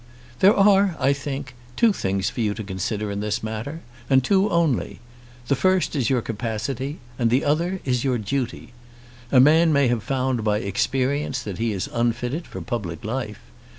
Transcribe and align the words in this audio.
There 0.39 0.55
are, 0.57 0.95
I 0.99 1.13
think, 1.13 1.53
two 1.75 1.93
things 1.93 2.27
for 2.31 2.41
you 2.41 2.55
to 2.55 2.63
consider 2.63 3.11
in 3.11 3.19
this 3.19 3.43
matter, 3.43 3.81
and 4.09 4.23
two 4.23 4.49
only. 4.49 4.99
The 5.47 5.55
first 5.55 5.95
is 5.95 6.09
your 6.09 6.23
capacity, 6.23 6.97
and 7.19 7.29
the 7.29 7.45
other 7.45 7.81
is 7.85 8.03
your 8.03 8.17
duty. 8.17 8.73
A 9.31 9.39
man 9.39 9.71
may 9.71 9.89
have 9.89 10.01
found 10.01 10.43
by 10.43 10.57
experience 10.57 11.43
that 11.43 11.59
he 11.59 11.71
is 11.71 11.87
unfitted 11.93 12.47
for 12.47 12.61
public 12.61 13.05
life. 13.05 13.41